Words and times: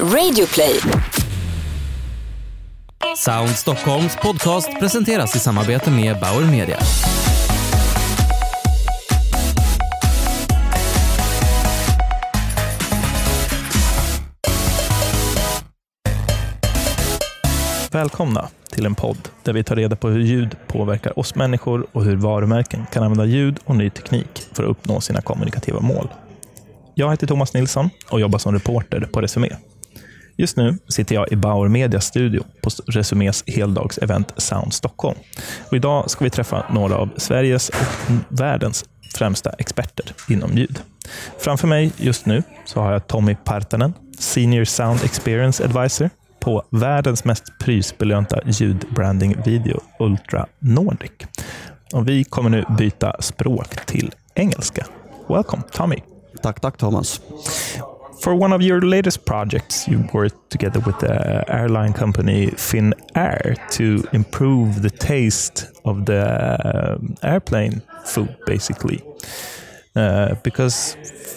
Radioplay. 0.00 0.80
Sound 3.16 3.50
Stockholms 3.50 4.16
podcast 4.16 4.68
presenteras 4.80 5.36
i 5.36 5.38
samarbete 5.38 5.90
med 5.90 6.20
Bauer 6.20 6.50
Media. 6.50 6.78
Välkomna 17.92 18.48
till 18.70 18.86
en 18.86 18.94
podd 18.94 19.28
där 19.42 19.52
vi 19.52 19.64
tar 19.64 19.76
reda 19.76 19.96
på 19.96 20.08
hur 20.08 20.20
ljud 20.20 20.56
påverkar 20.66 21.18
oss 21.18 21.34
människor 21.34 21.86
och 21.92 22.04
hur 22.04 22.16
varumärken 22.16 22.86
kan 22.92 23.02
använda 23.02 23.24
ljud 23.24 23.58
och 23.64 23.76
ny 23.76 23.90
teknik 23.90 24.46
för 24.52 24.62
att 24.62 24.70
uppnå 24.70 25.00
sina 25.00 25.20
kommunikativa 25.20 25.80
mål. 25.80 26.08
Jag 26.94 27.10
heter 27.10 27.26
Thomas 27.26 27.54
Nilsson 27.54 27.90
och 28.10 28.20
jobbar 28.20 28.38
som 28.38 28.54
reporter 28.54 29.00
på 29.00 29.20
Resumé. 29.20 29.48
Just 30.36 30.56
nu 30.56 30.78
sitter 30.88 31.14
jag 31.14 31.32
i 31.32 31.36
Bauer 31.36 31.68
Medias 31.68 32.06
studio 32.06 32.44
på 32.62 32.70
Resumés 32.86 33.44
heldagsevent 33.46 34.32
Sound 34.36 34.74
Stockholm. 34.74 35.18
Och 35.68 35.76
idag 35.76 36.10
ska 36.10 36.24
vi 36.24 36.30
träffa 36.30 36.66
några 36.70 36.96
av 36.96 37.08
Sveriges 37.16 37.68
och 37.68 37.76
världens 38.28 38.84
främsta 39.14 39.50
experter 39.50 40.06
inom 40.28 40.52
ljud. 40.52 40.80
Framför 41.38 41.68
mig 41.68 41.92
just 41.96 42.26
nu 42.26 42.42
så 42.64 42.80
har 42.80 42.92
jag 42.92 43.06
Tommy 43.06 43.36
Partanen, 43.44 43.94
Senior 44.18 44.64
Sound 44.64 45.04
Experience 45.04 45.64
Advisor 45.64 46.10
på 46.40 46.62
världens 46.70 47.24
mest 47.24 47.44
prisbelönta 47.58 48.40
ljudbranding-video 48.46 49.80
Ultra 49.98 50.46
Nordic. 50.58 51.12
Och 51.92 52.08
vi 52.08 52.24
kommer 52.24 52.50
nu 52.50 52.64
byta 52.78 53.16
språk 53.20 53.86
till 53.86 54.12
engelska. 54.34 54.86
Welcome, 55.28 55.62
Tommy. 55.72 55.96
Tack, 56.42 56.60
tack 56.60 56.76
Thomas. 56.76 57.20
For 58.20 58.34
one 58.34 58.52
of 58.52 58.62
your 58.62 58.80
latest 58.80 59.24
projects, 59.26 59.86
you 59.86 60.08
worked 60.12 60.50
together 60.50 60.80
with 60.80 60.98
the 61.00 61.44
airline 61.48 61.92
company 61.92 62.46
Finnair 62.52 63.56
to 63.72 64.04
improve 64.12 64.82
the 64.82 64.90
taste 64.90 65.66
of 65.84 66.06
the 66.06 66.22
uh, 66.22 66.98
airplane 67.22 67.82
food, 68.04 68.34
basically. 68.46 69.02
Uh, 69.96 70.34
because 70.42 70.96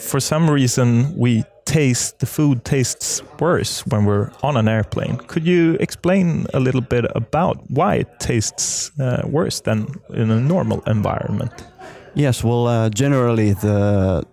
for 0.09 0.19
some 0.19 0.49
reason, 0.49 1.15
we 1.17 1.43
taste 1.65 2.19
the 2.19 2.25
food 2.25 2.63
tastes 2.63 3.21
worse 3.39 3.85
when 3.87 4.05
we're 4.05 4.31
on 4.41 4.55
an 4.55 4.67
airplane. 4.67 5.17
Could 5.27 5.45
you 5.45 5.75
explain 5.79 6.47
a 6.53 6.59
little 6.59 6.81
bit 6.81 7.05
about 7.15 7.69
why 7.69 7.95
it 7.95 8.19
tastes 8.19 8.91
uh, 8.99 9.23
worse 9.25 9.59
than 9.61 9.87
in 10.09 10.31
a 10.31 10.39
normal 10.39 10.81
environment? 10.87 11.51
Yes, 12.15 12.43
well, 12.43 12.67
uh, 12.67 12.89
generally 12.89 13.53
the 13.53 14.23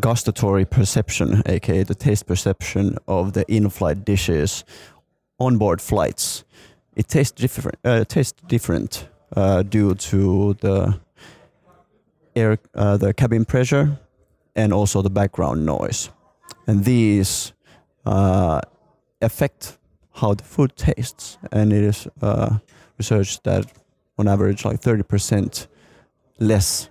gustatory 0.00 0.64
perception, 0.64 1.42
aka 1.46 1.82
the 1.82 1.94
taste 1.94 2.26
perception 2.26 2.98
of 3.06 3.32
the 3.32 3.44
in-flight 3.48 4.04
dishes 4.04 4.64
on 5.38 5.58
board 5.58 5.80
flights, 5.80 6.44
it 6.96 7.08
tastes 7.08 7.40
different. 7.40 7.78
Uh, 7.84 8.04
tastes 8.04 8.40
different 8.46 9.08
uh, 9.36 9.62
due 9.62 9.94
to 9.94 10.54
the 10.60 11.00
air, 12.34 12.58
uh, 12.74 12.96
the 12.96 13.14
cabin 13.14 13.44
pressure, 13.44 13.98
and 14.54 14.72
also 14.72 15.02
the 15.02 15.10
background 15.10 15.64
noise, 15.64 16.10
and 16.66 16.84
these 16.84 17.52
uh, 18.04 18.60
affect 19.22 19.78
how 20.14 20.34
the 20.34 20.44
food 20.44 20.76
tastes. 20.76 21.38
And 21.52 21.72
it 21.72 21.84
is 21.84 22.08
uh, 22.20 22.58
researched 22.98 23.44
that 23.44 23.64
on 24.18 24.28
average, 24.28 24.64
like 24.64 24.80
thirty 24.80 25.02
percent 25.02 25.68
less 26.40 26.90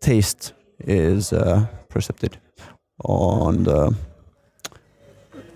taste 0.00 0.52
is 0.78 1.32
uh, 1.32 1.66
perceived 1.88 2.38
on 3.04 3.64
the 3.64 3.94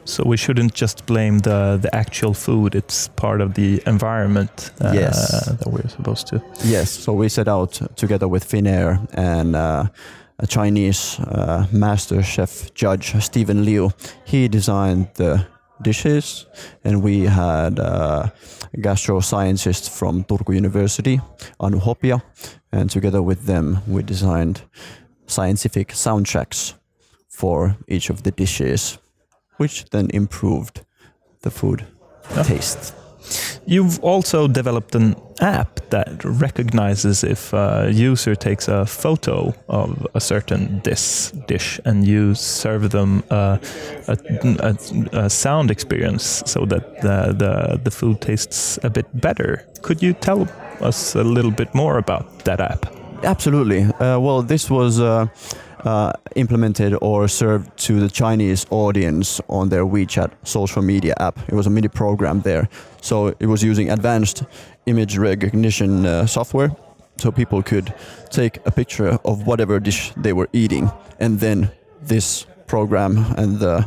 So 0.05 0.25
we 0.25 0.37
shouldn't 0.37 0.75
just 0.75 1.07
blame 1.07 1.39
the 1.41 1.79
the 1.83 1.89
actual 1.95 2.35
food; 2.35 2.75
it's 2.75 3.09
part 3.09 3.41
of 3.41 3.53
the 3.55 3.81
environment 3.87 4.73
uh, 4.81 4.93
Yes. 4.95 5.47
that 5.59 5.67
we're 5.67 5.89
supposed 5.89 6.27
to. 6.29 6.41
yes. 6.65 6.91
So 6.91 7.13
we 7.13 7.29
set 7.29 7.49
out 7.49 7.81
together 7.97 8.27
with 8.29 8.45
Finnair 8.49 8.99
and 9.15 9.55
uh, 9.55 9.85
a 10.39 10.47
Chinese 10.47 11.19
uh, 11.21 11.67
master 11.71 12.23
chef 12.23 12.73
judge 12.75 13.15
Stephen 13.23 13.65
Liu. 13.65 13.91
He 14.25 14.49
designed 14.49 15.07
the 15.15 15.47
dishes, 15.83 16.47
and 16.85 17.03
we 17.03 17.27
had 17.29 17.79
uh, 17.79 18.29
a 18.75 18.81
gastro 18.81 19.21
scientist 19.21 19.91
from 19.91 20.25
Turku 20.25 20.55
University, 20.55 21.21
Anu 21.59 21.79
Hopia, 21.79 22.21
and 22.73 22.91
together 22.91 23.23
with 23.23 23.45
them 23.47 23.79
we 23.87 24.03
designed 24.03 24.61
scientific 25.31 25.89
soundtracks 25.95 26.75
for 27.29 27.77
each 27.89 28.11
of 28.11 28.23
the 28.23 28.31
dishes, 28.31 28.99
which 29.59 29.85
then 29.91 30.09
improved 30.13 30.81
the 31.43 31.51
food 31.51 31.85
Yeah. 32.37 32.43
taste. 32.45 32.95
You've 33.67 33.99
also 34.03 34.49
developed 34.49 34.95
an 34.95 35.15
app 35.41 35.81
that 35.91 36.25
recognizes 36.25 37.23
if 37.25 37.53
a 37.53 37.91
user 37.93 38.35
takes 38.35 38.69
a 38.69 38.85
photo 38.87 39.53
of 39.69 40.07
a 40.15 40.21
certain 40.21 40.81
dish, 40.83 41.31
dish 41.47 41.81
and 41.85 42.07
you 42.07 42.35
serve 42.35 42.91
them 42.91 43.23
uh, 43.31 43.59
a, 44.09 44.17
a, 44.61 44.77
a 45.25 45.31
sound 45.31 45.71
experience 45.71 46.43
so 46.47 46.65
that 46.67 47.01
the, 47.03 47.35
the, 47.39 47.81
the 47.85 47.91
food 47.91 48.21
tastes 48.21 48.79
a 48.83 48.91
bit 48.91 49.07
better. 49.21 49.65
Could 49.83 50.03
you 50.03 50.15
tell 50.15 50.49
us 50.81 51.15
a 51.15 51.23
little 51.23 51.53
bit 51.53 51.75
more 51.75 51.99
about 51.99 52.45
that 52.45 52.61
app? 52.61 53.00
Absolutely. 53.23 53.83
Uh, 53.83 54.19
well, 54.19 54.43
this 54.43 54.71
was 54.71 54.99
uh, 54.99 55.27
uh, 55.85 56.13
implemented 56.37 56.97
or 57.03 57.29
served 57.29 57.77
to 57.77 58.01
the 58.01 58.09
Chinese 58.09 58.67
audience 58.71 59.41
on 59.49 59.69
their 59.69 59.85
WeChat 59.85 60.31
social 60.43 60.81
media 60.81 61.15
app. 61.21 61.39
It 61.49 61.55
was 61.55 61.67
a 61.67 61.71
mini 61.71 61.89
program 61.89 62.41
there. 62.41 62.69
So 63.03 63.29
it 63.39 63.47
was 63.47 63.63
using 63.63 63.91
advanced 63.91 64.45
image 64.87 65.19
recognition 65.19 66.07
uh, 66.07 66.27
software. 66.27 66.75
So 67.19 67.31
people 67.31 67.63
could 67.63 67.93
take 68.31 68.59
a 68.65 68.71
picture 68.71 69.19
of 69.25 69.47
whatever 69.47 69.79
dish 69.81 70.13
they 70.17 70.33
were 70.33 70.49
eating, 70.55 70.91
and 71.19 71.39
then 71.39 71.71
this 72.01 72.47
program 72.67 73.19
and 73.37 73.59
the 73.59 73.87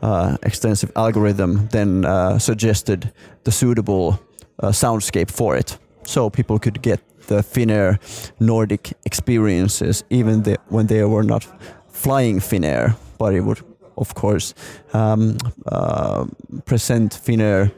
uh, 0.00 0.38
extensive 0.42 0.90
algorithm 0.96 1.68
then 1.72 2.06
uh, 2.06 2.38
suggested 2.38 3.12
the 3.44 3.52
suitable 3.52 4.18
soundscape 4.62 5.30
for 5.30 5.56
it. 5.56 5.78
So 6.04 6.30
people 6.30 6.58
could 6.58 6.80
get 6.82 7.00
the 7.26 7.42
Finnair 7.42 7.98
Nordic 8.40 8.92
experiences, 9.04 10.04
even 10.10 10.42
the, 10.42 10.58
when 10.68 10.86
they 10.86 11.04
were 11.04 11.22
not 11.22 11.46
flying 11.88 12.40
Finnair, 12.40 12.96
but 13.18 13.34
it 13.34 13.40
would, 13.40 13.60
of 13.96 14.14
course, 14.14 14.54
um, 14.92 15.36
uh, 15.66 16.26
present 16.64 17.12
Finnair 17.12 17.70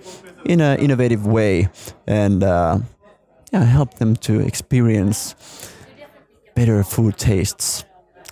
in 0.45 0.61
an 0.61 0.79
innovative 0.79 1.27
way 1.27 1.69
and 2.07 2.43
uh, 2.43 2.79
yeah, 3.53 3.65
help 3.65 3.95
them 3.95 4.17
to 4.17 4.41
experience 4.41 5.35
better 6.55 6.83
food 6.85 7.17
tastes 7.17 7.85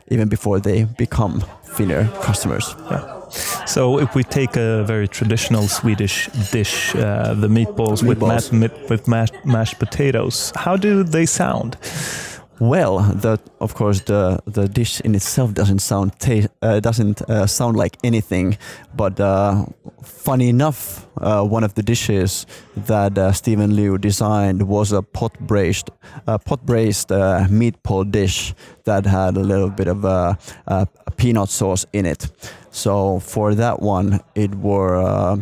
even 0.09 0.29
before 0.29 0.61
they 0.61 0.85
become 0.85 1.41
Finnair 1.65 2.11
customers. 2.23 2.75
So, 3.67 3.99
if 3.99 4.15
we 4.15 4.23
take 4.25 4.57
a 4.57 4.85
very 4.85 5.09
traditional 5.09 5.69
Swedish 5.69 6.29
dish, 6.53 6.95
uh, 6.95 7.35
the 7.35 7.49
meatballs, 7.49 8.03
with, 8.03 8.19
Meatballs. 8.21 8.53
ma- 8.53 8.59
mit- 8.59 8.91
with 8.91 9.09
mashed, 9.09 9.35
mashed 9.45 9.79
potatoes, 9.79 10.53
how 10.57 10.77
do 10.77 11.03
they 11.05 11.27
sound? 11.27 11.77
Well, 12.61 12.99
the 13.01 13.39
of 13.61 13.75
course 13.75 14.03
the 14.05 14.39
the 14.47 14.69
dish 14.69 15.01
in 15.05 15.15
itself 15.15 15.53
doesn't 15.53 15.81
sound 15.81 16.13
ta- 16.21 16.47
uh, 16.63 16.79
doesn't 16.81 17.21
uh, 17.23 17.47
sound 17.47 17.77
like 17.77 17.97
anything, 18.05 18.57
but 18.95 19.19
uh, 19.19 19.65
funny 20.05 20.49
enough, 20.49 21.07
uh, 21.21 21.43
one 21.43 21.65
of 21.65 21.73
the 21.75 21.83
dishes 21.83 22.47
that 22.87 23.19
uh, 23.19 23.33
Stephen 23.33 23.75
Liu 23.75 23.99
designed 23.99 24.63
was 24.69 24.93
a 24.93 25.03
pot 25.03 25.37
braised 25.41 25.91
uh, 26.29 26.39
pot 26.39 26.65
braised 26.65 27.11
uh, 27.11 27.47
meatball 27.51 28.05
dish 28.09 28.55
that 28.85 29.07
had 29.07 29.37
a 29.37 29.43
little 29.43 29.71
bit 29.71 29.89
of 29.89 30.05
uh, 30.05 30.35
uh, 30.69 30.85
peanut 31.17 31.49
sauce 31.49 31.85
in 31.93 32.07
it. 32.07 32.31
So 32.73 33.21
for 33.21 33.55
that 33.55 33.81
one, 33.81 34.21
it 34.35 34.55
were. 34.57 34.97
Uh, 34.97 35.37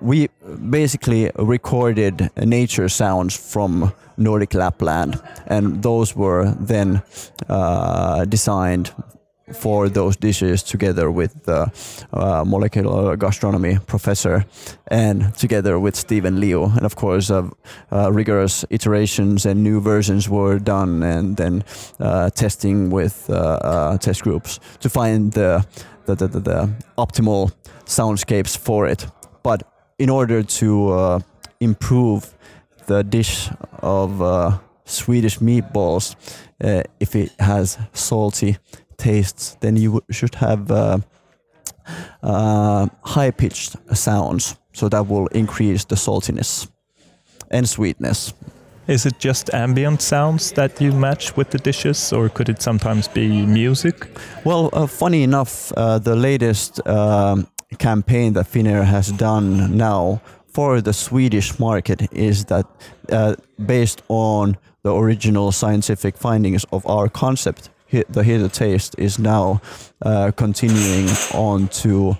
we 0.00 0.28
basically 0.70 1.30
recorded 1.36 2.30
nature 2.36 2.88
sounds 2.90 3.34
from 3.34 3.92
Nordic 4.18 4.52
Lapland, 4.52 5.20
and 5.46 5.82
those 5.82 6.14
were 6.14 6.54
then 6.60 7.02
uh, 7.48 8.26
designed 8.26 8.92
for 9.52 9.88
those 9.88 10.16
dishes 10.16 10.62
together 10.62 11.10
with 11.10 11.44
the 11.44 11.70
uh, 12.12 12.44
molecular 12.46 13.16
gastronomy 13.16 13.78
professor 13.86 14.44
and 14.88 15.34
together 15.34 15.78
with 15.78 15.94
Stephen 15.96 16.40
Liu. 16.40 16.64
And 16.64 16.84
of 16.84 16.96
course, 16.96 17.30
uh, 17.30 17.50
uh, 17.92 18.10
rigorous 18.12 18.64
iterations 18.70 19.46
and 19.46 19.62
new 19.62 19.80
versions 19.80 20.28
were 20.28 20.58
done, 20.58 21.02
and 21.02 21.36
then 21.36 21.64
uh, 22.00 22.30
testing 22.30 22.90
with 22.90 23.28
uh, 23.28 23.34
uh, 23.34 23.98
test 23.98 24.22
groups 24.22 24.60
to 24.80 24.88
find 24.88 25.32
the 25.32 25.66
the, 26.06 26.14
the, 26.14 26.28
the, 26.28 26.74
optimal 26.98 27.50
soundscapes 27.86 28.58
for 28.58 28.86
it. 28.86 29.06
But 29.42 29.62
in 29.98 30.10
order 30.10 30.42
to 30.42 30.90
uh, 30.90 31.20
improve 31.60 32.34
the 32.86 33.02
dish 33.02 33.48
of 33.80 34.20
uh, 34.20 34.58
Swedish 34.84 35.38
meatballs, 35.38 36.14
uh, 36.62 36.82
if 37.00 37.16
it 37.16 37.32
has 37.38 37.78
salty 37.92 38.58
tastes, 38.98 39.56
then 39.60 39.76
you 39.76 40.00
should 40.10 40.34
have 40.36 40.70
uh, 40.70 40.98
uh, 42.22 42.86
high 43.02 43.30
pitched 43.30 43.76
sounds. 43.94 44.56
So 44.72 44.88
that 44.88 45.06
will 45.06 45.26
increase 45.28 45.84
the 45.84 45.96
saltiness 45.96 46.68
and 47.50 47.68
sweetness. 47.68 48.34
Is 48.86 49.06
it 49.06 49.18
just 49.18 49.54
ambient 49.54 50.02
sounds 50.02 50.52
that 50.52 50.80
you 50.80 50.92
match 50.92 51.36
with 51.36 51.50
the 51.50 51.58
dishes, 51.58 52.12
or 52.12 52.28
could 52.28 52.48
it 52.48 52.60
sometimes 52.60 53.08
be 53.08 53.46
music? 53.46 54.08
Well, 54.44 54.68
uh, 54.72 54.86
funny 54.86 55.22
enough, 55.22 55.72
uh, 55.72 55.98
the 55.98 56.14
latest 56.14 56.86
um, 56.86 57.46
campaign 57.78 58.34
that 58.34 58.46
Finnair 58.46 58.84
has 58.84 59.10
done 59.12 59.76
now 59.76 60.20
for 60.52 60.82
the 60.82 60.92
Swedish 60.92 61.58
market 61.58 62.12
is 62.12 62.44
that 62.44 62.66
uh, 63.10 63.36
based 63.66 64.02
on 64.08 64.56
the 64.82 64.94
original 64.94 65.50
scientific 65.50 66.16
findings 66.16 66.64
of 66.70 66.86
our 66.86 67.08
concept, 67.08 67.70
the 68.08 68.24
Hear 68.24 68.38
the 68.38 68.48
Taste 68.48 68.94
is 68.98 69.18
now 69.18 69.60
uh, 70.02 70.32
continuing 70.36 71.08
on 71.32 71.68
to, 71.68 72.16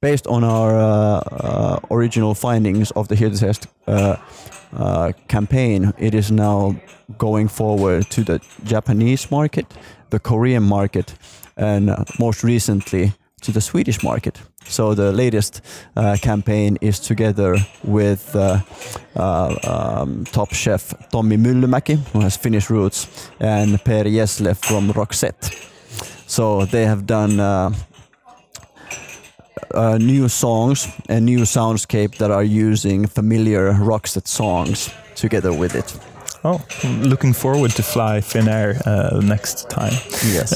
based 0.00 0.26
on 0.26 0.44
our 0.44 0.76
uh, 0.76 0.84
uh, 0.84 1.80
original 1.90 2.34
findings 2.34 2.90
of 2.92 3.08
the 3.08 3.14
Hear 3.14 3.28
the 3.28 3.38
Taste 3.38 3.66
uh, 3.86 5.12
campaign, 5.28 5.92
it 5.98 6.14
is 6.14 6.30
now 6.30 6.76
going 7.16 7.48
forward 7.48 8.10
to 8.10 8.24
the 8.24 8.40
Japanese 8.64 9.30
market, 9.30 9.66
the 10.10 10.18
Korean 10.18 10.62
market, 10.62 11.14
and 11.56 11.94
most 12.18 12.44
recently 12.44 13.12
to 13.42 13.52
the 13.52 13.60
Swedish 13.60 14.02
market. 14.02 14.40
So 14.64 14.94
the 14.94 15.12
latest 15.12 15.62
uh, 15.96 16.16
campaign 16.20 16.76
is 16.80 17.00
together 17.00 17.56
with 17.84 18.36
uh, 18.36 18.60
uh, 19.16 19.54
um, 19.64 20.24
top 20.24 20.52
chef 20.52 20.92
Tommy 21.10 21.36
Myllymäki, 21.36 21.98
who 22.12 22.20
has 22.20 22.36
Finnish 22.36 22.70
roots, 22.70 23.08
and 23.40 23.82
Per 23.84 24.04
Gessle 24.04 24.54
from 24.54 24.92
Roxette. 24.92 25.50
So 26.26 26.66
they 26.66 26.84
have 26.84 27.06
done 27.06 27.40
uh, 27.40 27.72
uh, 29.74 29.98
new 29.98 30.28
songs 30.28 30.88
and 31.08 31.24
new 31.24 31.44
soundscape 31.44 32.18
that 32.18 32.30
are 32.30 32.44
using 32.44 33.06
familiar 33.06 33.72
Roxette 33.72 34.28
songs 34.28 34.90
together 35.14 35.52
with 35.52 35.74
it. 35.74 35.96
Oh, 36.44 36.60
looking 37.02 37.32
forward 37.32 37.70
to 37.72 37.82
fly 37.82 38.20
Finnair 38.20 38.80
uh, 38.86 39.20
next 39.20 39.68
time. 39.70 39.92
Yes. 40.32 40.52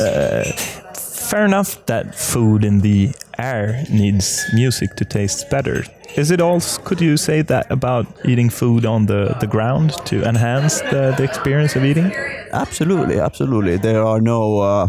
Fair 1.32 1.46
enough 1.46 1.87
that 1.87 2.14
food 2.14 2.62
in 2.62 2.82
the 2.82 3.11
air 3.38 3.87
needs 3.90 4.44
music 4.52 4.96
to 4.96 5.05
taste 5.06 5.49
better. 5.49 5.82
Is 6.14 6.31
it 6.31 6.43
also, 6.43 6.82
could 6.82 7.00
you 7.00 7.17
say 7.17 7.40
that 7.40 7.70
about 7.70 8.05
eating 8.26 8.50
food 8.50 8.84
on 8.84 9.06
the, 9.06 9.34
the 9.40 9.46
ground 9.46 9.94
to 10.05 10.23
enhance 10.29 10.82
the, 10.82 11.14
the 11.17 11.25
experience 11.25 11.75
of 11.75 11.87
eating? 11.87 12.12
Absolutely, 12.52 13.19
absolutely. 13.19 13.79
There 13.79 14.05
are 14.05 14.20
no 14.20 14.58
uh, 14.61 14.88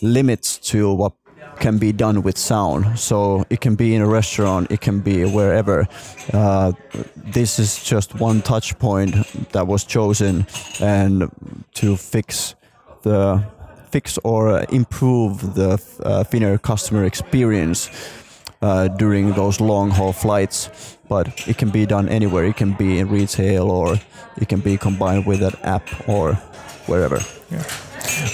limits 0.00 0.56
to 0.70 0.94
what 0.94 1.14
can 1.58 1.78
be 1.78 1.90
done 1.90 2.22
with 2.22 2.38
sound. 2.38 2.96
So 2.96 3.44
it 3.50 3.60
can 3.60 3.74
be 3.74 3.92
in 3.96 4.02
a 4.02 4.06
restaurant, 4.06 4.70
it 4.70 4.80
can 4.80 5.00
be 5.00 5.24
wherever. 5.24 5.88
Uh, 6.32 6.74
this 7.16 7.58
is 7.58 7.82
just 7.82 8.20
one 8.20 8.40
touch 8.40 8.78
point 8.78 9.16
that 9.50 9.66
was 9.66 9.82
chosen 9.82 10.46
and 10.80 11.28
to 11.74 11.96
fix 11.96 12.54
the 13.02 13.44
fix 13.92 14.18
or 14.24 14.64
improve 14.70 15.54
the 15.54 15.72
uh, 16.02 16.24
Finnair 16.24 16.60
customer 16.60 17.04
experience 17.04 17.90
uh, 18.62 18.88
during 18.88 19.32
those 19.32 19.60
long 19.60 19.90
haul 19.90 20.12
flights. 20.12 20.70
But 21.08 21.46
it 21.46 21.58
can 21.58 21.70
be 21.70 21.84
done 21.84 22.08
anywhere. 22.08 22.44
It 22.44 22.56
can 22.56 22.72
be 22.72 22.98
in 22.98 23.08
retail 23.10 23.70
or 23.70 24.00
it 24.40 24.48
can 24.48 24.60
be 24.60 24.78
combined 24.78 25.26
with 25.26 25.42
an 25.42 25.54
app 25.62 25.86
or 26.08 26.34
wherever. 26.86 27.20
Yeah. 27.50 27.64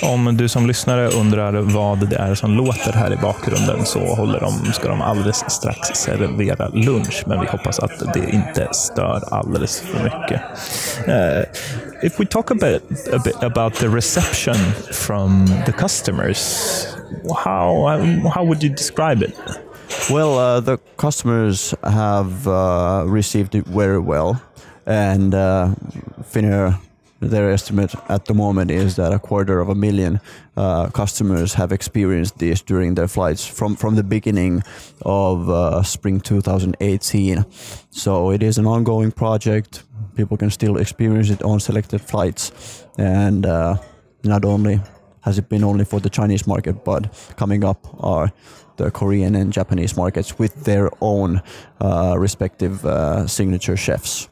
Om 0.02 0.36
du 0.36 0.48
som 0.48 0.66
lyssnare 0.66 1.08
undrar 1.08 1.52
vad 1.52 2.08
det 2.08 2.16
är 2.16 2.34
som 2.34 2.56
låter 2.56 2.92
här 2.92 3.12
i 3.12 3.16
bakgrunden 3.16 3.84
så 3.84 4.14
håller 4.14 4.40
de, 4.40 4.72
ska 4.72 4.88
de 4.88 5.02
alldeles 5.02 5.50
strax 5.50 5.88
servera 5.94 6.68
lunch, 6.68 7.24
men 7.26 7.40
vi 7.40 7.46
hoppas 7.46 7.78
att 7.78 8.14
det 8.14 8.30
inte 8.30 8.68
stör 8.72 9.22
alldeles 9.30 9.80
för 9.80 10.04
mycket. 10.04 10.40
Uh, 11.08 11.44
if 12.02 12.20
we 12.20 12.26
talk 12.26 12.50
a 12.50 12.54
bit, 12.54 13.14
a 13.14 13.18
bit 13.24 13.42
about 13.42 13.74
the 13.74 13.88
reception 13.88 14.56
from 14.92 15.46
the 15.66 15.72
customers, 15.72 16.86
how, 17.44 17.98
how 18.34 18.44
would 18.44 18.62
you 18.62 18.70
describe 18.74 19.22
it? 19.22 19.34
Well, 20.10 20.38
uh, 20.38 20.60
the 20.60 20.78
customers 20.96 21.74
have 21.82 22.46
uh, 22.46 23.04
received 23.06 23.54
it 23.54 23.66
very 23.66 23.98
well, 23.98 24.36
and 24.86 25.34
uh, 25.34 25.74
Finnair 26.30 26.74
their 27.20 27.50
estimate 27.50 27.94
at 28.08 28.26
the 28.26 28.34
moment 28.34 28.70
is 28.70 28.96
that 28.96 29.12
a 29.12 29.18
quarter 29.18 29.60
of 29.60 29.68
a 29.68 29.74
million 29.74 30.20
uh, 30.56 30.88
customers 30.90 31.54
have 31.54 31.72
experienced 31.72 32.38
this 32.38 32.62
during 32.62 32.94
their 32.94 33.08
flights 33.08 33.46
from, 33.46 33.76
from 33.76 33.96
the 33.96 34.04
beginning 34.04 34.62
of 35.02 35.50
uh, 35.50 35.82
spring 35.82 36.20
2018. 36.20 37.44
So 37.90 38.30
it 38.30 38.42
is 38.42 38.58
an 38.58 38.66
ongoing 38.66 39.10
project. 39.10 39.82
People 40.14 40.36
can 40.36 40.50
still 40.50 40.76
experience 40.76 41.30
it 41.30 41.42
on 41.42 41.60
selected 41.60 42.00
flights. 42.00 42.86
And 42.98 43.46
uh, 43.46 43.78
not 44.24 44.44
only 44.44 44.80
has 45.22 45.38
it 45.38 45.48
been 45.48 45.64
only 45.64 45.84
for 45.84 46.00
the 46.00 46.10
Chinese 46.10 46.46
market, 46.46 46.84
but 46.84 47.12
coming 47.36 47.64
up 47.64 47.86
are 48.02 48.32
the 48.76 48.90
Korean 48.90 49.34
and 49.34 49.52
Japanese 49.52 49.96
markets 49.96 50.38
with 50.38 50.64
their 50.64 50.88
own 51.00 51.42
uh, 51.80 52.14
respective 52.16 52.84
uh, 52.86 53.26
signature 53.26 53.76
chefs. 53.76 54.28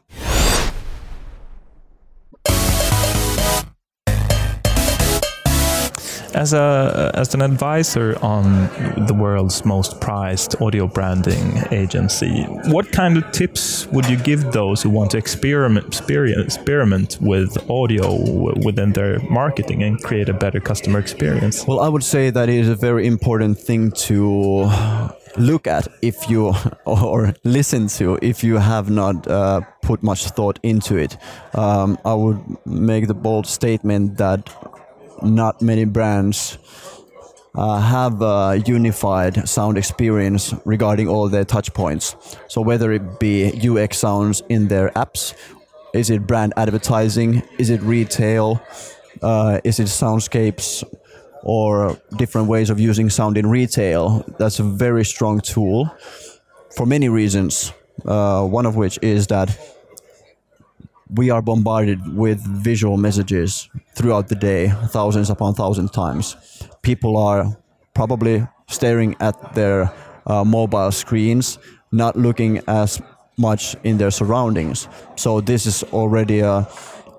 As 6.33 6.53
a 6.53 7.11
as 7.13 7.33
an 7.33 7.41
advisor 7.41 8.17
on 8.21 8.69
the 9.07 9.13
world's 9.13 9.65
most 9.65 9.99
prized 10.01 10.61
audio 10.61 10.87
branding 10.87 11.63
agency, 11.71 12.43
what 12.65 12.91
kind 12.91 13.17
of 13.17 13.31
tips 13.31 13.87
would 13.87 14.07
you 14.07 14.17
give 14.17 14.51
those 14.51 14.81
who 14.81 14.89
want 14.89 15.11
to 15.11 15.17
experiment 15.17 16.01
experiment 16.09 17.17
with 17.21 17.69
audio 17.69 18.07
within 18.65 18.93
their 18.93 19.19
marketing 19.29 19.83
and 19.83 20.01
create 20.03 20.29
a 20.29 20.33
better 20.33 20.59
customer 20.59 20.99
experience? 20.99 21.65
Well, 21.65 21.79
I 21.79 21.89
would 21.89 22.03
say 22.03 22.29
that 22.29 22.49
is 22.49 22.69
a 22.69 22.75
very 22.75 23.07
important 23.07 23.57
thing 23.59 23.91
to 24.07 24.69
look 25.37 25.67
at 25.67 25.87
if 26.01 26.29
you 26.29 26.53
or 26.85 27.33
listen 27.43 27.87
to 27.87 28.17
if 28.21 28.43
you 28.43 28.57
have 28.57 28.89
not 28.89 29.27
uh, 29.27 29.61
put 29.81 30.03
much 30.03 30.27
thought 30.27 30.59
into 30.63 30.97
it. 30.97 31.17
Um, 31.53 31.97
I 32.03 32.13
would 32.13 32.39
make 32.65 33.07
the 33.07 33.13
bold 33.13 33.47
statement 33.47 34.17
that 34.17 34.49
not 35.23 35.61
many 35.61 35.85
brands 35.85 36.57
uh, 37.55 37.81
have 37.81 38.21
a 38.21 38.61
unified 38.65 39.47
sound 39.49 39.77
experience 39.77 40.53
regarding 40.65 41.07
all 41.07 41.27
their 41.27 41.45
touch 41.45 41.73
points. 41.73 42.15
So 42.47 42.61
whether 42.61 42.91
it 42.91 43.19
be 43.19 43.51
UX 43.67 43.97
sounds 43.97 44.43
in 44.49 44.67
their 44.67 44.89
apps, 44.91 45.33
is 45.93 46.09
it 46.09 46.27
brand 46.27 46.53
advertising, 46.55 47.41
is 47.57 47.69
it 47.69 47.81
retail, 47.81 48.61
uh, 49.21 49.59
is 49.63 49.79
it 49.79 49.87
soundscapes, 49.87 50.83
or 51.43 51.97
different 52.17 52.47
ways 52.47 52.69
of 52.69 52.79
using 52.79 53.09
sound 53.09 53.37
in 53.37 53.47
retail, 53.47 54.23
that's 54.37 54.59
a 54.59 54.63
very 54.63 55.05
strong 55.05 55.39
tool 55.39 55.89
for 56.75 56.85
many 56.85 57.09
reasons. 57.09 57.71
Uh, 58.05 58.45
one 58.45 58.65
of 58.65 58.75
which 58.75 58.99
is 59.01 59.27
that 59.27 59.57
we 61.09 61.29
are 61.29 61.41
bombarded 61.41 62.15
with 62.15 62.39
visual 62.39 62.97
messages 62.97 63.69
throughout 63.95 64.27
the 64.27 64.35
day, 64.35 64.69
thousands 64.87 65.29
upon 65.29 65.53
thousands 65.53 65.91
times. 65.91 66.35
People 66.81 67.17
are 67.17 67.57
probably 67.93 68.47
staring 68.67 69.15
at 69.19 69.55
their 69.55 69.91
uh, 70.25 70.43
mobile 70.43 70.91
screens, 70.91 71.57
not 71.91 72.15
looking 72.15 72.61
as 72.67 73.01
much 73.37 73.75
in 73.83 73.97
their 73.97 74.11
surroundings. 74.11 74.87
So 75.15 75.41
this 75.41 75.65
is 75.65 75.83
already 75.93 76.39
a 76.39 76.67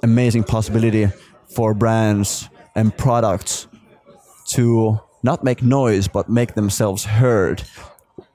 amazing 0.02 0.44
possibility 0.44 1.08
for 1.48 1.74
brands 1.74 2.48
and 2.74 2.96
products 2.96 3.66
to 4.46 5.00
not 5.22 5.42
make 5.42 5.62
noise 5.62 6.06
but 6.06 6.28
make 6.28 6.54
themselves 6.54 7.04
heard 7.04 7.62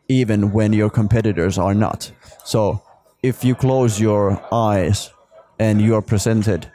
even 0.10 0.52
when 0.52 0.74
your 0.74 0.90
competitors 0.90 1.58
are 1.58 1.74
not. 1.74 2.12
So 2.44 2.82
if 3.22 3.44
you 3.44 3.56
close 3.56 4.00
your 4.02 4.42
eyes 4.52 5.10
and 5.60 5.82
you 5.82 5.96
are 5.96 6.02
presented 6.02 6.72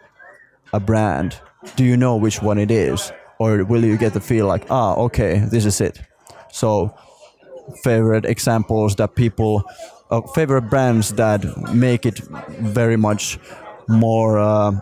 a 0.73 0.81
brand, 0.81 1.41
do 1.77 1.85
you 1.85 1.97
know 1.97 2.17
which 2.17 2.43
one 2.43 2.59
it 2.59 2.71
is? 2.71 3.13
Or 3.39 3.65
will 3.65 3.85
you 3.85 3.97
get 3.97 4.13
the 4.15 4.21
feel 4.21 4.47
like, 4.47 4.67
ah, 4.71 4.95
okay, 4.97 5.39
this 5.51 5.65
is 5.65 5.81
it? 5.81 6.01
So, 6.53 6.95
favorite 7.83 8.25
examples 8.25 8.97
that 8.97 9.15
people, 9.15 9.63
uh, 10.11 10.23
favorite 10.35 10.63
brands 10.63 11.13
that 11.15 11.45
make 11.73 12.07
it 12.07 12.19
very 12.19 12.97
much 12.97 13.39
more 13.89 14.39
uh, 14.39 14.73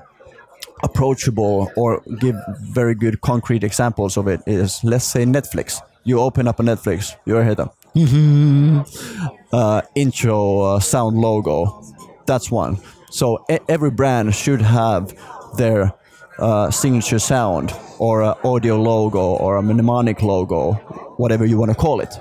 approachable 0.82 1.70
or 1.76 2.02
give 2.18 2.36
very 2.60 2.94
good 2.94 3.20
concrete 3.20 3.64
examples 3.64 4.16
of 4.16 4.28
it 4.28 4.40
is, 4.46 4.82
let's 4.84 5.04
say, 5.04 5.24
Netflix. 5.24 5.80
You 6.04 6.20
open 6.20 6.46
up 6.48 6.60
a 6.60 6.62
Netflix, 6.62 7.16
you 7.26 7.36
hear 7.36 7.54
the 7.54 7.68
uh, 9.52 9.82
intro 9.94 10.60
uh, 10.60 10.80
sound 10.80 11.18
logo. 11.18 11.82
That's 12.26 12.50
one. 12.50 12.78
So 13.10 13.44
every 13.68 13.90
brand 13.90 14.34
should 14.34 14.60
have 14.62 15.14
their 15.56 15.92
uh, 16.38 16.70
signature 16.70 17.18
sound 17.18 17.72
or 17.98 18.22
audio 18.46 18.80
logo 18.80 19.36
or 19.36 19.56
a 19.56 19.62
mnemonic 19.62 20.22
logo, 20.22 20.72
whatever 21.16 21.46
you 21.46 21.56
want 21.56 21.70
to 21.70 21.76
call 21.76 22.00
it. 22.00 22.14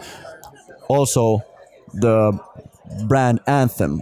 also 0.87 1.41
the 1.93 2.37
brand 3.07 3.39
anthem 3.47 4.01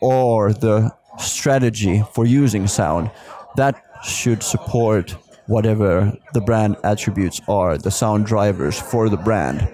or 0.00 0.52
the 0.52 0.90
strategy 1.18 2.02
for 2.12 2.24
using 2.24 2.66
sound 2.66 3.10
that 3.56 3.82
should 4.04 4.42
support 4.42 5.10
whatever 5.46 6.12
the 6.32 6.40
brand 6.40 6.76
attributes 6.82 7.40
are, 7.48 7.76
the 7.76 7.90
sound 7.90 8.26
drivers 8.26 8.80
for 8.80 9.08
the 9.08 9.16
brand. 9.16 9.68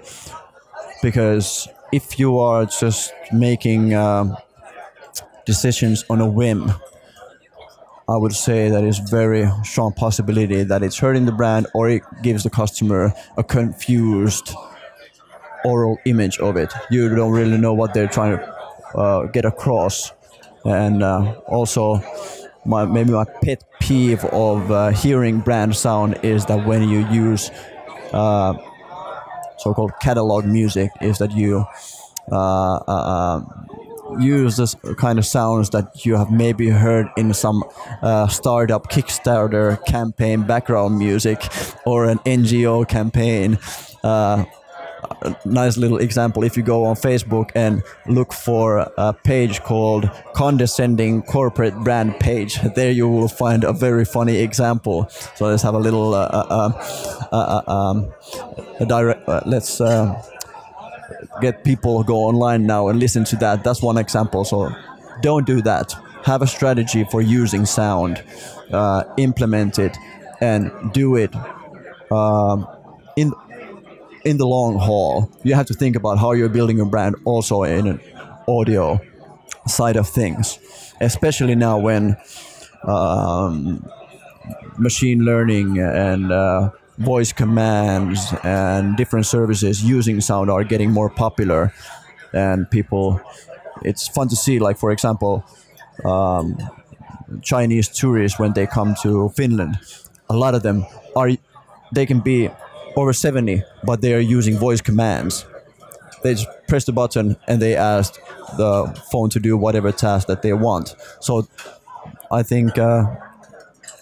Because 1.02 1.68
if 1.92 2.18
you 2.18 2.38
are 2.38 2.66
just 2.66 3.12
making 3.32 3.94
um, 3.94 4.36
decisions 5.48 6.04
on 6.10 6.20
a 6.20 6.28
whim, 6.38 6.70
I 8.14 8.16
would 8.22 8.34
say 8.34 8.68
that 8.68 8.84
is 8.84 8.98
very 8.98 9.48
strong 9.64 9.92
possibility 9.92 10.62
that 10.62 10.82
it's 10.82 10.98
hurting 10.98 11.24
the 11.24 11.32
brand 11.32 11.66
or 11.74 11.88
it 11.88 12.02
gives 12.22 12.42
the 12.44 12.50
customer 12.50 13.12
a 13.36 13.42
confused 13.42 14.54
oral 15.64 15.96
image 16.04 16.38
of 16.38 16.56
it. 16.56 16.70
You 16.90 17.14
don't 17.16 17.32
really 17.32 17.58
know 17.58 17.74
what 17.74 17.94
they're 17.94 18.12
trying 18.18 18.36
to 18.38 18.44
uh, 19.02 19.26
get 19.36 19.44
across, 19.44 20.12
and 20.64 21.02
uh, 21.02 21.40
also 21.46 22.00
my 22.64 22.84
maybe 22.84 23.10
my 23.10 23.24
pet 23.42 23.64
peeve 23.80 24.24
of 24.26 24.70
uh, 24.70 24.90
hearing 24.90 25.40
brand 25.40 25.74
sound 25.74 26.18
is 26.22 26.44
that 26.46 26.66
when 26.66 26.88
you 26.88 27.00
use 27.08 27.50
uh, 28.12 28.52
so-called 29.58 29.92
catalog 30.00 30.44
music, 30.44 30.90
is 31.00 31.18
that 31.18 31.32
you 31.32 31.64
uh, 32.30 32.76
uh, 32.76 33.40
use 34.20 34.56
this 34.56 34.74
kind 34.96 35.18
of 35.18 35.26
sounds 35.26 35.70
that 35.70 36.04
you 36.04 36.16
have 36.16 36.30
maybe 36.30 36.68
heard 36.68 37.08
in 37.16 37.34
some 37.34 37.64
uh, 38.02 38.26
startup 38.28 38.90
Kickstarter 38.90 39.84
campaign 39.86 40.42
background 40.42 40.98
music 40.98 41.48
or 41.86 42.06
an 42.06 42.18
NGO 42.20 42.86
campaign. 42.88 43.58
Uh, 44.02 44.44
nice 45.44 45.76
little 45.76 45.98
example 45.98 46.42
if 46.44 46.56
you 46.56 46.62
go 46.62 46.84
on 46.84 46.96
Facebook 46.96 47.50
and 47.54 47.82
look 48.06 48.32
for 48.32 48.90
a 48.98 49.12
page 49.12 49.60
called 49.62 50.10
condescending 50.34 51.22
corporate 51.22 51.74
brand 51.84 52.18
page 52.20 52.60
there 52.74 52.90
you 52.90 53.08
will 53.08 53.28
find 53.28 53.64
a 53.64 53.72
very 53.72 54.04
funny 54.04 54.36
example 54.36 55.08
so 55.08 55.46
let's 55.46 55.62
have 55.62 55.74
a 55.74 55.78
little 55.78 56.14
uh, 56.14 56.28
uh, 56.32 56.72
uh, 57.32 57.62
uh 57.66 57.72
um, 57.72 58.12
a 58.80 58.86
direct 58.86 59.28
uh, 59.28 59.40
let's 59.46 59.80
uh, 59.80 60.20
get 61.40 61.64
people 61.64 62.02
go 62.02 62.16
online 62.24 62.66
now 62.66 62.88
and 62.88 62.98
listen 62.98 63.24
to 63.24 63.36
that. 63.36 63.64
That's 63.64 63.82
one 63.82 63.98
example. 63.98 64.44
So 64.44 64.70
don't 65.22 65.46
do 65.46 65.62
that. 65.62 65.94
Have 66.24 66.42
a 66.42 66.46
strategy 66.46 67.04
for 67.04 67.20
using 67.20 67.64
sound 67.66 68.22
implement 69.16 69.78
it 69.78 69.96
and 70.40 70.70
do 70.92 71.16
it 71.16 71.34
um, 72.10 72.66
in 73.16 73.32
in 74.24 74.36
the 74.36 74.46
long 74.46 74.78
haul, 74.78 75.30
you 75.42 75.54
have 75.54 75.66
to 75.66 75.74
think 75.74 75.96
about 75.96 76.18
how 76.18 76.32
you're 76.32 76.48
building 76.48 76.76
your 76.76 76.86
brand 76.86 77.16
also 77.24 77.62
in 77.62 77.86
an 77.86 78.00
audio 78.46 79.00
side 79.66 79.96
of 79.96 80.08
things, 80.08 80.58
especially 81.00 81.54
now 81.54 81.78
when 81.78 82.16
um, 82.84 83.86
machine 84.76 85.20
learning 85.24 85.78
and 85.78 86.32
uh, 86.32 86.70
voice 86.98 87.32
commands 87.32 88.32
and 88.42 88.96
different 88.96 89.26
services 89.26 89.82
using 89.82 90.20
sound 90.20 90.50
are 90.50 90.64
getting 90.64 90.90
more 90.90 91.08
popular, 91.08 91.72
and 92.32 92.70
people. 92.70 93.20
It's 93.84 94.08
fun 94.08 94.28
to 94.28 94.36
see, 94.36 94.58
like 94.58 94.76
for 94.76 94.90
example, 94.90 95.44
um, 96.04 96.58
Chinese 97.42 97.88
tourists 97.88 98.38
when 98.38 98.52
they 98.52 98.66
come 98.66 98.94
to 99.02 99.28
Finland. 99.30 99.78
A 100.28 100.36
lot 100.36 100.54
of 100.54 100.62
them 100.62 100.84
are 101.14 101.30
they 101.92 102.06
can 102.06 102.20
be 102.20 102.50
over 102.96 103.12
70, 103.12 103.62
but 103.84 104.00
they 104.00 104.14
are 104.14 104.20
using 104.20 104.58
voice 104.58 104.80
commands. 104.80 105.46
They 106.22 106.34
just 106.34 106.48
press 106.66 106.84
the 106.84 106.92
button 106.92 107.36
and 107.46 107.62
they 107.62 107.76
ask 107.76 108.14
the 108.56 108.86
phone 109.12 109.30
to 109.30 109.40
do 109.40 109.56
whatever 109.56 109.92
task 109.92 110.26
that 110.26 110.42
they 110.42 110.52
want. 110.52 110.96
So 111.20 111.46
I 112.30 112.42
think 112.42 112.76
uh, 112.76 113.06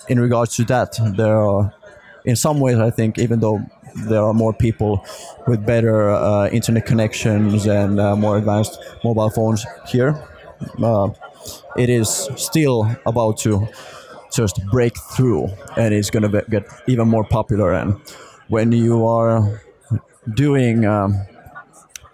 in 0.08 0.18
regards 0.18 0.56
to 0.56 0.64
that, 0.64 0.98
there 1.16 1.36
are, 1.36 1.74
in 2.26 2.36
some 2.36 2.60
ways, 2.60 2.78
I 2.78 2.90
think, 2.90 3.18
even 3.18 3.40
though 3.40 3.60
there 3.94 4.22
are 4.22 4.34
more 4.34 4.52
people 4.52 5.04
with 5.46 5.64
better 5.64 6.10
uh, 6.10 6.48
internet 6.48 6.84
connections 6.84 7.66
and 7.66 7.98
uh, 7.98 8.14
more 8.16 8.36
advanced 8.36 8.78
mobile 9.04 9.30
phones 9.30 9.64
here, 9.88 10.22
uh, 10.82 11.08
it 11.76 11.88
is 11.88 12.28
still 12.36 12.90
about 13.06 13.38
to 13.38 13.66
just 14.32 14.60
break 14.66 14.92
through 15.14 15.48
and 15.76 15.94
it's 15.94 16.10
going 16.10 16.30
to 16.30 16.44
get 16.50 16.66
even 16.86 17.08
more 17.08 17.24
popular. 17.24 17.72
And 17.72 17.98
when 18.48 18.72
you 18.72 19.06
are 19.06 19.62
doing 20.34 20.84
um, 20.84 21.16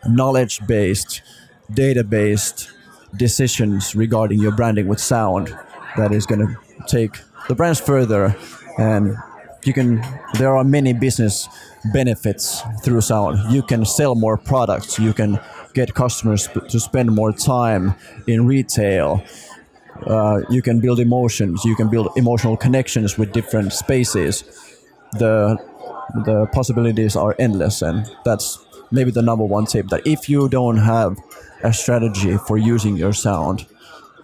knowledge 0.07 0.65
based, 0.67 1.23
data 1.73 2.05
based 2.05 2.71
decisions 3.17 3.95
regarding 3.97 4.41
your 4.41 4.53
branding 4.53 4.89
with 4.89 5.01
sound, 5.01 5.57
that 5.97 6.13
is 6.13 6.27
going 6.27 6.47
to 6.47 6.57
take 6.87 7.19
the 7.49 7.55
brands 7.55 7.81
further 7.81 8.37
and 8.79 9.17
you 9.65 9.73
can 9.73 10.03
there 10.35 10.57
are 10.57 10.65
many 10.65 10.93
business 10.93 11.49
benefits 11.93 12.63
through 12.83 13.01
sound 13.01 13.53
you 13.53 13.63
can 13.63 13.85
sell 13.85 14.15
more 14.15 14.37
products. 14.37 14.99
You 14.99 15.13
can 15.13 15.41
get 15.75 15.95
customers 15.95 16.49
to 16.69 16.81
spend 16.81 17.11
more 17.11 17.33
time 17.33 17.95
in 18.27 18.47
retail. 18.47 19.23
Uh, 20.07 20.41
you 20.51 20.63
can 20.63 20.81
build 20.81 20.99
emotions. 21.01 21.65
You 21.65 21.77
can 21.77 21.89
build 21.89 22.09
emotional 22.17 22.57
connections 22.57 23.19
with 23.19 23.33
different 23.33 23.73
spaces. 23.73 24.45
The 25.13 25.59
the 26.25 26.47
possibilities 26.53 27.17
are 27.17 27.35
endless 27.39 27.83
and 27.83 28.11
that's 28.25 28.59
maybe 28.91 29.11
the 29.11 29.23
number 29.23 29.45
one 29.45 29.67
tip 29.67 29.89
that 29.89 30.07
if 30.07 30.29
you 30.29 30.49
don't 30.49 30.77
have 30.77 31.17
a 31.63 31.73
strategy 31.73 32.37
for 32.37 32.59
using 32.59 32.97
your 32.97 33.13
sound 33.13 33.67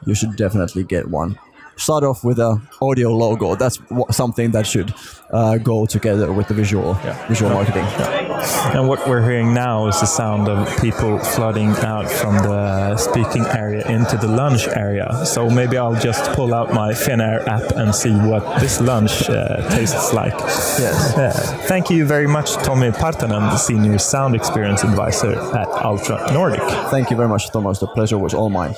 you 0.04 0.14
should 0.14 0.36
definitely 0.36 0.84
get 0.84 1.08
one 1.08 1.38
start 1.78 2.04
off 2.04 2.24
with 2.24 2.38
a 2.38 2.60
audio 2.82 3.10
logo 3.12 3.54
that's 3.54 3.78
something 4.10 4.50
that 4.50 4.66
should 4.66 4.92
uh, 5.30 5.56
go 5.58 5.86
together 5.86 6.32
with 6.32 6.48
the 6.48 6.54
visual 6.54 6.98
yeah. 7.04 7.28
visual 7.28 7.50
marketing 7.50 7.84
yeah. 7.84 8.28
And 8.72 8.88
what 8.88 9.06
we're 9.08 9.22
hearing 9.22 9.52
now 9.52 9.88
is 9.88 9.98
the 10.00 10.06
sound 10.06 10.48
of 10.48 10.80
people 10.80 11.18
flooding 11.18 11.70
out 11.70 12.08
from 12.08 12.36
the 12.36 12.96
speaking 12.96 13.44
area 13.46 13.86
into 13.88 14.16
the 14.16 14.28
lunch 14.28 14.68
area. 14.68 15.24
So 15.24 15.50
maybe 15.50 15.76
I'll 15.76 16.00
just 16.00 16.32
pull 16.32 16.54
out 16.54 16.72
my 16.72 16.92
Finnair 16.92 17.46
app 17.46 17.72
and 17.72 17.94
see 17.94 18.12
what 18.12 18.60
this 18.60 18.80
lunch 18.80 19.28
uh, 19.28 19.68
tastes 19.70 20.12
like. 20.12 20.32
Yes. 20.32 21.16
Uh, 21.16 21.32
thank 21.66 21.90
you 21.90 22.06
very 22.06 22.26
much, 22.26 22.50
Tommi 22.58 22.92
Partanen, 22.92 23.58
Senior 23.58 23.98
Sound 23.98 24.34
Experience 24.34 24.84
Advisor 24.84 25.32
at 25.56 25.68
Ultra 25.84 26.32
Nordic. 26.32 26.62
Thank 26.90 27.10
you 27.10 27.16
very 27.16 27.28
much, 27.28 27.50
Thomas. 27.50 27.80
The 27.80 27.88
pleasure 27.88 28.18
was 28.18 28.34
all 28.34 28.50
mine. 28.50 28.74